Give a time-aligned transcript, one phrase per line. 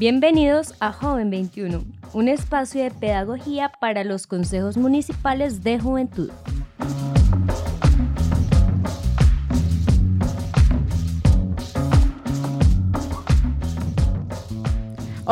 [0.00, 1.84] Bienvenidos a Joven 21,
[2.14, 6.30] un espacio de pedagogía para los consejos municipales de juventud.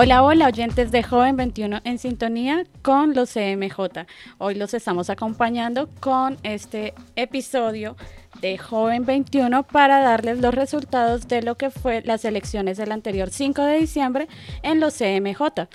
[0.01, 4.07] Hola, hola oyentes de Joven 21 en sintonía con los CMJ.
[4.39, 7.97] Hoy los estamos acompañando con este episodio
[8.41, 13.31] de Joven 21 para darles los resultados de lo que fue las elecciones del anterior
[13.31, 14.29] 5 de diciembre
[14.63, 15.67] en los CMJ.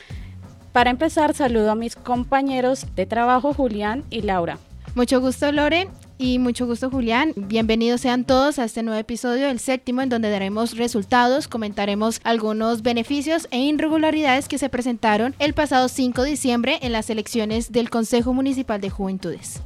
[0.72, 4.58] Para empezar, saludo a mis compañeros de trabajo Julián y Laura.
[4.96, 7.34] Mucho gusto Lore y mucho gusto Julián.
[7.36, 12.82] Bienvenidos sean todos a este nuevo episodio, el séptimo, en donde daremos resultados, comentaremos algunos
[12.82, 17.90] beneficios e irregularidades que se presentaron el pasado 5 de diciembre en las elecciones del
[17.90, 19.62] Consejo Municipal de Juventudes.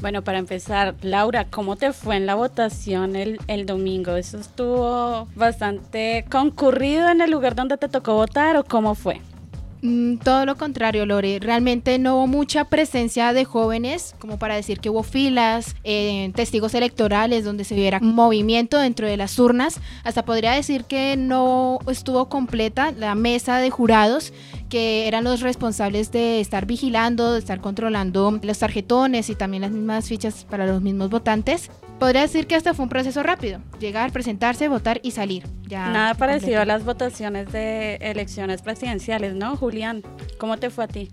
[0.00, 4.16] Bueno, para empezar, Laura, ¿cómo te fue en la votación el, el, domingo?
[4.16, 9.20] ¿Eso estuvo bastante concurrido en el lugar donde te tocó votar o cómo fue?
[9.82, 11.38] Mm, todo lo contrario, Lore.
[11.38, 16.74] Realmente no hubo mucha presencia de jóvenes, como para decir que hubo filas, eh, testigos
[16.74, 19.80] electorales donde se viera movimiento dentro de las urnas.
[20.04, 24.32] Hasta podría decir que no estuvo completa la mesa de jurados
[24.68, 29.72] que eran los responsables de estar vigilando, de estar controlando los tarjetones y también las
[29.72, 31.70] mismas fichas para los mismos votantes.
[32.00, 35.44] Podría decir que hasta fue un proceso rápido, llegar, presentarse, votar y salir.
[35.68, 40.02] Ya Nada parecido a las votaciones de elecciones presidenciales, ¿no, Julián?
[40.38, 41.10] ¿Cómo te fue a ti?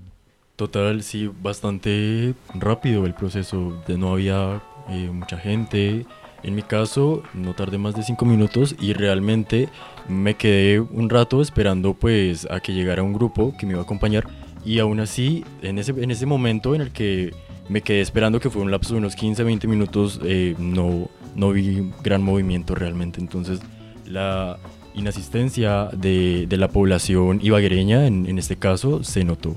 [0.55, 3.83] Total, sí, bastante rápido el proceso.
[3.89, 6.05] No había eh, mucha gente,
[6.41, 9.67] en mi caso, no tardé más de cinco minutos y realmente
[10.08, 13.83] me quedé un rato esperando pues a que llegara un grupo que me iba a
[13.83, 14.25] acompañar
[14.63, 17.33] y aún así, en ese, en ese momento en el que
[17.70, 21.52] me quedé esperando, que fue un lapso de unos 15, 20 minutos, eh, no, no
[21.52, 23.20] vi gran movimiento realmente.
[23.20, 23.60] Entonces,
[24.06, 24.58] la
[24.94, 29.56] inasistencia de, la población ibaguereña, en, en este caso, se notó.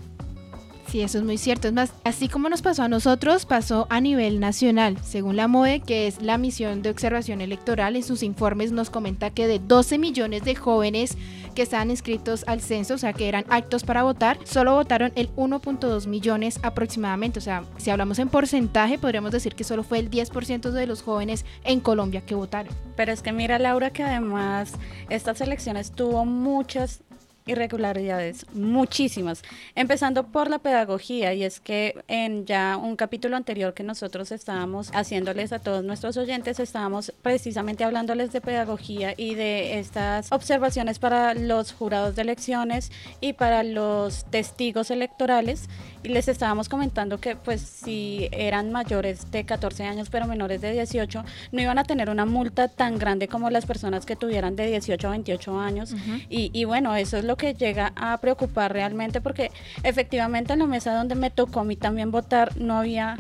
[0.90, 1.68] Sí, eso es muy cierto.
[1.68, 4.98] Es más, así como nos pasó a nosotros, pasó a nivel nacional.
[5.04, 9.30] Según la MOE, que es la misión de observación electoral, en sus informes nos comenta
[9.30, 11.16] que de 12 millones de jóvenes
[11.54, 15.32] que estaban inscritos al censo, o sea, que eran actos para votar, solo votaron el
[15.36, 17.38] 1.2 millones aproximadamente.
[17.38, 21.02] O sea, si hablamos en porcentaje, podríamos decir que solo fue el 10% de los
[21.02, 22.74] jóvenes en Colombia que votaron.
[22.96, 24.72] Pero es que mira, Laura, que además
[25.08, 27.02] estas elecciones tuvo muchas
[27.46, 29.42] irregularidades, muchísimas,
[29.74, 34.90] empezando por la pedagogía y es que en ya un capítulo anterior que nosotros estábamos
[34.92, 41.34] haciéndoles a todos nuestros oyentes, estábamos precisamente hablándoles de pedagogía y de estas observaciones para
[41.34, 45.68] los jurados de elecciones y para los testigos electorales.
[46.02, 50.72] Y les estábamos comentando que pues si eran mayores de 14 años pero menores de
[50.72, 54.66] 18 no iban a tener una multa tan grande como las personas que tuvieran de
[54.66, 55.94] 18 a 28 años.
[56.28, 59.50] Y, y bueno, eso es lo que llega a preocupar realmente porque
[59.82, 63.16] efectivamente en la mesa donde me tocó a mí también votar no había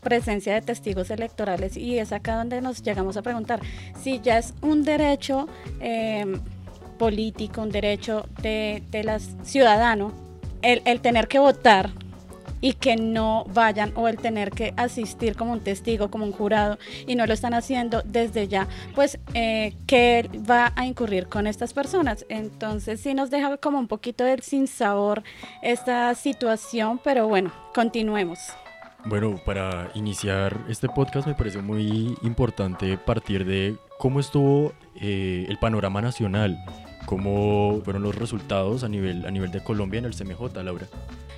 [0.00, 3.60] presencia de testigos electorales y es acá donde nos llegamos a preguntar
[4.00, 5.48] si ya es un derecho
[5.80, 6.40] em,
[6.98, 10.12] político, un derecho de, de las ciudadano
[10.62, 11.90] el, el tener que votar
[12.64, 16.78] y que no vayan o el tener que asistir como un testigo, como un jurado
[17.06, 21.74] y no lo están haciendo desde ya, pues eh, que va a incurrir con estas
[21.74, 22.24] personas.
[22.30, 25.22] Entonces sí nos deja como un poquito del sinsabor
[25.60, 28.38] esta situación, pero bueno, continuemos.
[29.04, 34.72] Bueno, para iniciar este podcast me parece muy importante partir de cómo estuvo
[35.02, 36.56] eh, el panorama nacional,
[37.04, 40.86] cómo fueron los resultados a nivel, a nivel de Colombia en el CMJ, Laura.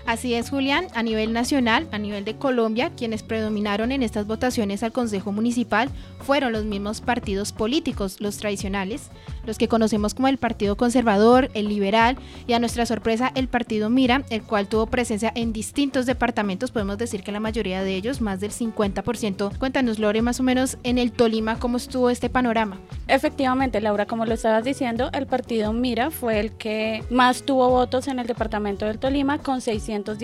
[0.07, 4.85] Así es, Julián, a nivel nacional, a nivel de Colombia, quienes predominaron en estas votaciones
[4.85, 5.91] al Consejo Municipal
[6.21, 9.11] fueron los mismos partidos políticos, los tradicionales,
[9.47, 12.17] los que conocemos como el Partido Conservador, el Liberal
[12.47, 16.99] y a nuestra sorpresa el Partido Mira, el cual tuvo presencia en distintos departamentos, podemos
[16.99, 19.59] decir que la mayoría de ellos, más del 50%.
[19.59, 22.79] Cuéntanos, Lore, más o menos en el Tolima, ¿cómo estuvo este panorama?
[23.09, 28.09] Efectivamente, Laura, como lo estabas diciendo, el Partido Mira fue el que más tuvo votos
[28.09, 30.19] en el departamento del Tolima con 600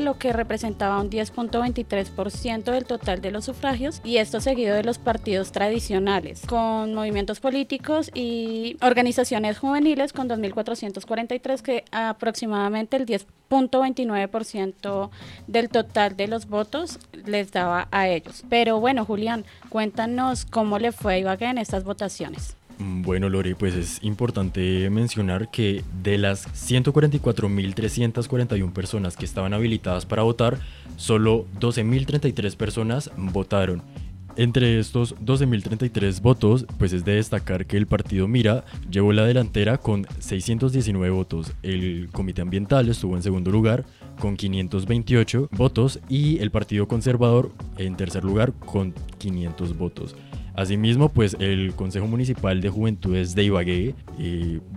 [0.00, 4.98] lo que representaba un 10.23% del total de los sufragios, y esto seguido de los
[4.98, 13.06] partidos tradicionales, con movimientos políticos y organizaciones juveniles con 2.443, que aproximadamente el
[13.50, 15.10] 10.29%
[15.46, 18.44] del total de los votos les daba a ellos.
[18.48, 22.56] Pero bueno, Julián, cuéntanos cómo le fue a Ibagué en estas votaciones.
[22.78, 30.04] Mm, bueno, Lore, pues es importante mencionar que de las 144.341 personas que estaban habilitadas
[30.04, 30.58] para votar,
[30.96, 33.82] solo 12.033 personas votaron.
[34.36, 39.78] Entre estos 12.033 votos, pues es de destacar que el partido Mira llevó la delantera
[39.78, 43.86] con 619 votos, el Comité Ambiental estuvo en segundo lugar
[44.20, 50.14] con 528 votos y el Partido Conservador en tercer lugar con 500 votos.
[50.56, 53.94] Asimismo, pues el Consejo Municipal de Juventudes de Ibagué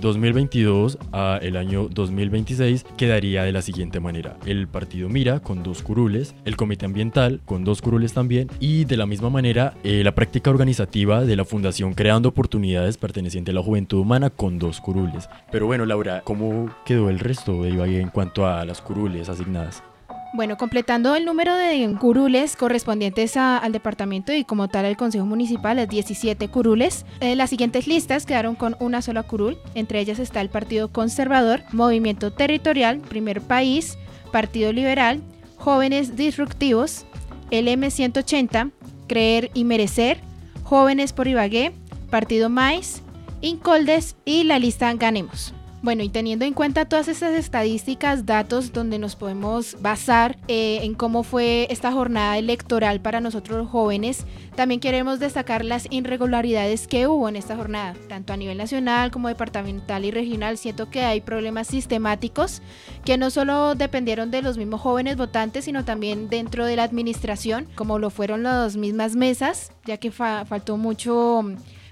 [0.02, 4.38] 2022 eh, a el año 2026 quedaría de la siguiente manera.
[4.46, 8.98] El partido Mira con dos curules, el Comité Ambiental con dos curules también y de
[8.98, 13.64] la misma manera eh, la práctica organizativa de la Fundación Creando Oportunidades perteneciente a la
[13.64, 15.30] Juventud Humana con dos curules.
[15.50, 19.82] Pero bueno, Laura, ¿cómo quedó el resto de Ibagué en cuanto a las curules asignadas?
[20.32, 25.80] Bueno, completando el número de curules correspondientes al departamento y como tal al Consejo Municipal,
[25.80, 27.04] es 17 curules.
[27.20, 29.58] Eh, las siguientes listas quedaron con una sola curul.
[29.74, 33.98] Entre ellas está el Partido Conservador, Movimiento Territorial, Primer País,
[34.32, 35.22] Partido Liberal,
[35.58, 37.06] Jóvenes Disruptivos,
[37.50, 38.72] el M180,
[39.08, 40.22] Creer y Merecer,
[40.64, 41.72] Jóvenes por Ibagué,
[42.12, 43.02] Partido Mais,
[43.42, 45.56] Incoldes y la lista Ganemos.
[45.82, 50.94] Bueno, y teniendo en cuenta todas estas estadísticas, datos donde nos podemos basar eh, en
[50.94, 54.26] cómo fue esta jornada electoral para nosotros jóvenes,
[54.58, 59.30] también queremos destacar las irregularidades que hubo en esta jornada, tanto a nivel nacional como
[59.30, 60.58] departamental y regional.
[60.58, 62.62] Siento que hay problemas sistemáticos
[63.06, 67.70] que no solo dependieron de los mismos jóvenes votantes, sino también dentro de la administración,
[67.76, 71.46] como lo fueron las mismas mesas, ya que faltó mucho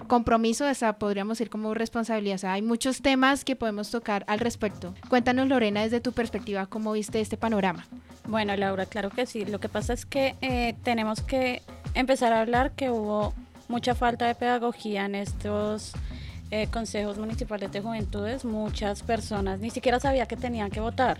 [0.06, 2.44] compromiso, esa podríamos decir como responsabilidad.
[2.44, 4.94] Hay muchos temas que podemos tocar al respecto.
[5.08, 7.86] Cuéntanos, Lorena, desde tu perspectiva, ¿cómo viste este panorama?
[8.26, 9.44] Bueno, Laura, claro que sí.
[9.44, 11.62] Lo que pasa es que eh, tenemos que
[11.94, 13.34] empezar a hablar que hubo
[13.68, 15.92] mucha falta de pedagogía en estos
[16.50, 18.44] eh, consejos municipales de juventudes.
[18.44, 21.18] Muchas personas ni siquiera sabían que tenían que votar.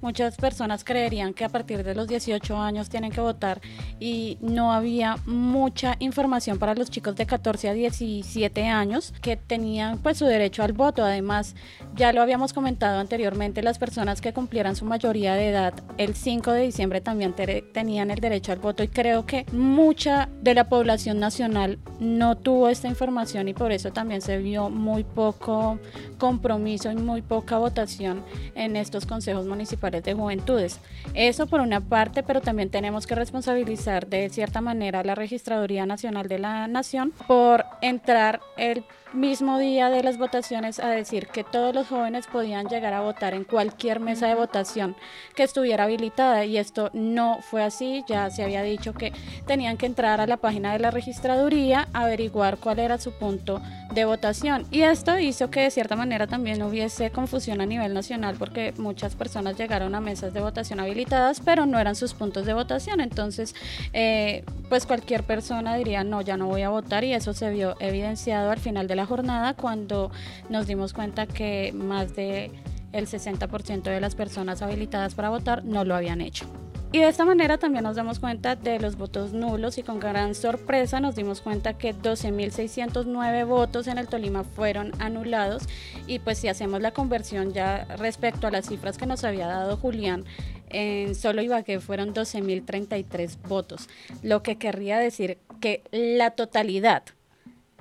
[0.00, 3.60] Muchas personas creerían que a partir de los 18 años tienen que votar
[3.98, 9.98] y no había mucha información para los chicos de 14 a 17 años que tenían
[9.98, 11.04] pues su derecho al voto.
[11.04, 11.56] Además,
[11.96, 16.52] ya lo habíamos comentado anteriormente, las personas que cumplieran su mayoría de edad el 5
[16.52, 17.34] de diciembre también
[17.72, 22.68] tenían el derecho al voto y creo que mucha de la población nacional no tuvo
[22.68, 25.80] esta información y por eso también se vio muy poco
[26.18, 28.24] compromiso y muy poca votación
[28.54, 30.80] en estos consejos municipales de juventudes.
[31.14, 35.86] Eso por una parte, pero también tenemos que responsabilizar de cierta manera a la Registraduría
[35.86, 41.44] Nacional de la Nación por entrar el mismo día de las votaciones a decir que
[41.44, 44.96] todos los jóvenes podían llegar a votar en cualquier mesa de votación
[45.34, 46.44] que estuviera habilitada.
[46.44, 49.12] Y esto no fue así, ya se había dicho que
[49.46, 53.62] tenían que entrar a la página de la registraduría, averiguar cuál era su punto
[53.98, 58.36] de votación y esto hizo que de cierta manera también hubiese confusión a nivel nacional
[58.38, 62.54] porque muchas personas llegaron a mesas de votación habilitadas pero no eran sus puntos de
[62.54, 63.54] votación entonces
[63.92, 67.76] eh, pues cualquier persona diría no ya no voy a votar y eso se vio
[67.80, 70.10] evidenciado al final de la jornada cuando
[70.48, 72.52] nos dimos cuenta que más de
[72.92, 76.46] el 60% de las personas habilitadas para votar no lo habían hecho.
[76.90, 80.34] Y de esta manera también nos damos cuenta de los votos nulos y con gran
[80.34, 85.64] sorpresa nos dimos cuenta que 12.609 votos en el Tolima fueron anulados
[86.06, 89.76] y pues si hacemos la conversión ya respecto a las cifras que nos había dado
[89.76, 90.24] Julián,
[90.70, 93.90] en solo Ibagué fueron 12.033 votos,
[94.22, 97.02] lo que querría decir que la totalidad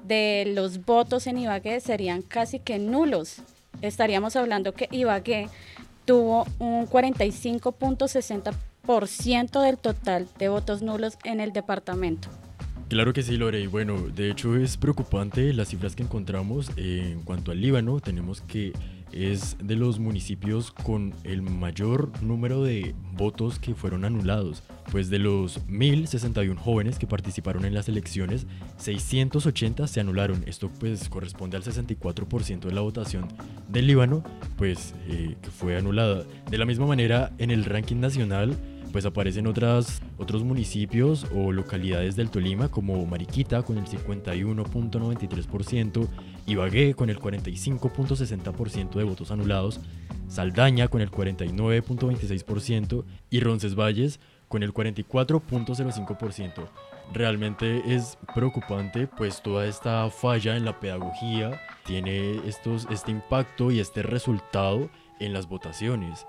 [0.04, 3.38] de los votos en Ibagué serían casi que nulos.
[3.82, 5.48] Estaríamos hablando que Ibagué
[6.06, 8.54] tuvo un 45.60%
[8.88, 12.30] del total de votos nulos en el departamento.
[12.88, 13.60] Claro que sí, Lore.
[13.60, 18.00] Y bueno, de hecho es preocupante las cifras que encontramos en cuanto al Líbano.
[18.00, 18.72] Tenemos que
[19.12, 24.64] es de los municipios con el mayor número de votos que fueron anulados.
[24.90, 30.46] Pues de los 1.061 jóvenes que participaron en las elecciones, 680 se anularon.
[30.48, 33.28] Esto pues corresponde al 64% de la votación
[33.68, 34.24] del Líbano,
[34.56, 36.24] pues eh, que fue anulada.
[36.50, 38.56] De la misma manera, en el ranking nacional,
[38.92, 46.08] pues aparecen otras, otros municipios o localidades del Tolima como Mariquita con el 51.93%,
[46.46, 49.82] Ibagué con el 45.60% de votos anulados,
[50.28, 56.68] Saldaña con el 49.26% y Roncesvalles con el 44.05%.
[57.14, 63.80] Realmente es preocupante pues toda esta falla en la pedagogía tiene estos, este impacto y
[63.80, 64.90] este resultado
[65.20, 66.26] en las votaciones.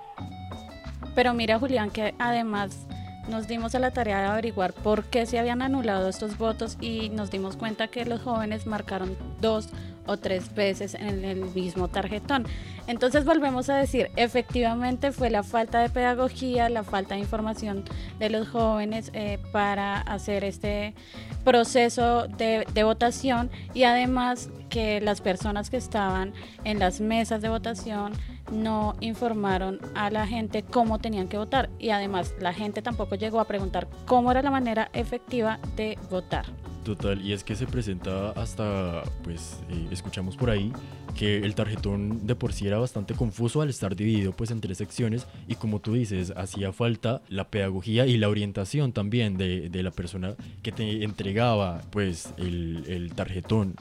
[1.18, 2.87] Pero mira Julián que además
[3.28, 7.08] nos dimos a la tarea de averiguar por qué se habían anulado estos votos y
[7.08, 9.68] nos dimos cuenta que los jóvenes marcaron dos
[10.06, 12.46] o tres veces en el mismo tarjetón.
[12.87, 17.82] Entonces volvemos a decir, efectivamente fue la falta de pedagogía, la falta de información
[18.20, 20.94] de los jóvenes eh, para hacer este
[21.42, 26.32] proceso de, de votación y además que las personas que estaban
[26.62, 28.12] en las mesas de votación
[28.50, 33.40] no informaron a la gente cómo tenían que votar y además la gente tampoco llegó
[33.40, 36.47] a preguntar cómo era la manera efectiva de votar.
[36.85, 40.73] Total, y es que se presenta hasta, pues, eh, escuchamos por ahí
[41.14, 44.78] que el tarjetón de por sí era bastante confuso al estar dividido pues en tres
[44.78, 49.83] secciones y como tú dices, hacía falta la pedagogía y la orientación también de, de
[49.83, 53.75] la persona que te entregaba pues el, el tarjetón.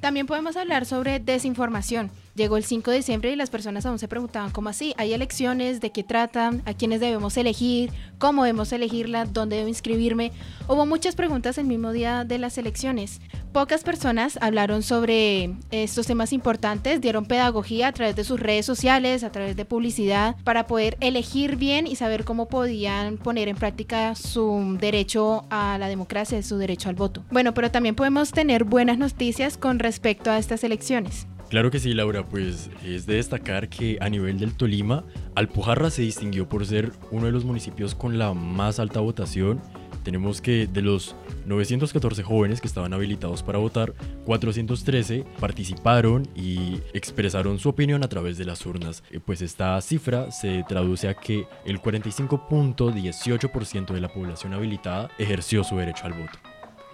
[0.00, 2.10] También podemos hablar sobre desinformación.
[2.40, 5.82] Llegó el 5 de diciembre y las personas aún se preguntaban cómo así, hay elecciones,
[5.82, 10.32] de qué tratan, a quiénes debemos elegir, cómo debemos elegirla, dónde debo inscribirme.
[10.66, 13.20] Hubo muchas preguntas el mismo día de las elecciones.
[13.52, 19.22] Pocas personas hablaron sobre estos temas importantes, dieron pedagogía a través de sus redes sociales,
[19.22, 24.14] a través de publicidad, para poder elegir bien y saber cómo podían poner en práctica
[24.14, 27.22] su derecho a la democracia, su derecho al voto.
[27.30, 31.26] Bueno, pero también podemos tener buenas noticias con respecto a estas elecciones.
[31.50, 35.02] Claro que sí, Laura, pues es de destacar que a nivel del Tolima,
[35.34, 39.60] Alpujarra se distinguió por ser uno de los municipios con la más alta votación.
[40.04, 41.16] Tenemos que de los
[41.46, 43.94] 914 jóvenes que estaban habilitados para votar,
[44.26, 49.02] 413 participaron y expresaron su opinión a través de las urnas.
[49.10, 55.64] Eh, pues esta cifra se traduce a que el 45.18% de la población habilitada ejerció
[55.64, 56.38] su derecho al voto.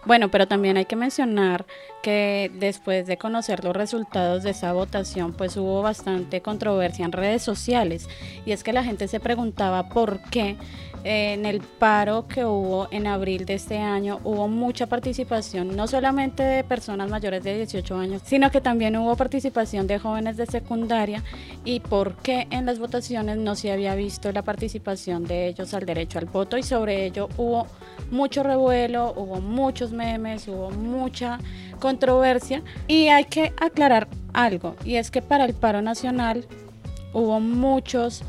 [0.06, 1.66] Bueno, pero también hay que mencionar
[2.06, 7.42] que después de conocer los resultados de esa votación, pues hubo bastante controversia en redes
[7.42, 8.08] sociales.
[8.44, 10.56] Y es que la gente se preguntaba por qué
[11.08, 16.42] en el paro que hubo en abril de este año hubo mucha participación, no solamente
[16.42, 21.22] de personas mayores de 18 años, sino que también hubo participación de jóvenes de secundaria
[21.64, 25.86] y por qué en las votaciones no se había visto la participación de ellos al
[25.86, 27.68] derecho al voto y sobre ello hubo
[28.10, 31.38] mucho revuelo, hubo muchos memes, hubo mucha
[31.76, 36.46] controversia y hay que aclarar algo y es que para el paro nacional
[37.12, 38.22] hubo muchos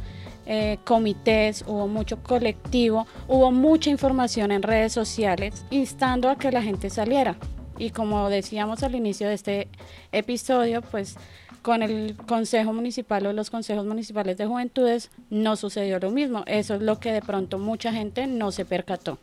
[0.46, 6.62] eh, comités, hubo mucho colectivo, hubo mucha información en redes sociales instando a que la
[6.62, 7.36] gente saliera.
[7.78, 9.68] Y como decíamos al inicio de este
[10.14, 11.18] episodio, pues
[11.62, 16.44] con el Consejo Municipal o los Consejos Municipales de Juventudes no sucedió lo mismo.
[16.48, 19.20] Eso es lo que de pronto mucha gente no se percató.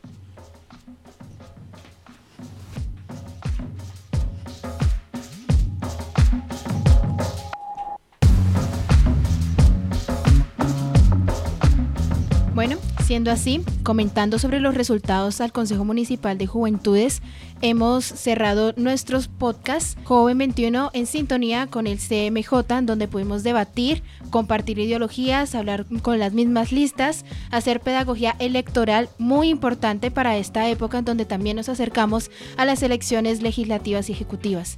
[13.15, 17.23] Siendo así, comentando sobre los resultados al Consejo Municipal de Juventudes,
[17.63, 24.81] hemos cerrado nuestros podcasts Joven 21 en sintonía con el CMJ, donde pudimos debatir, compartir
[24.81, 31.05] ideologías, hablar con las mismas listas, hacer pedagogía electoral muy importante para esta época en
[31.05, 34.77] donde también nos acercamos a las elecciones legislativas y ejecutivas.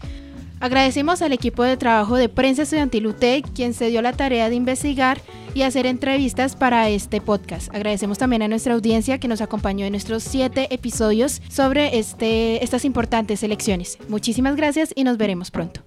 [0.59, 4.57] Agradecemos al equipo de trabajo de Prensa Estudiantil UT, quien se dio la tarea de
[4.57, 5.21] investigar
[5.55, 7.73] y hacer entrevistas para este podcast.
[7.75, 12.87] Agradecemos también a nuestra audiencia que nos acompañó en nuestros siete episodios sobre este, estas
[12.87, 13.99] importantes elecciones.
[14.09, 15.83] Muchísimas gracias y nos veremos pronto.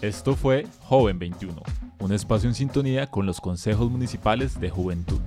[0.00, 1.60] Esto fue Joven 21,
[1.98, 5.20] un espacio en sintonía con los consejos municipales de juventud.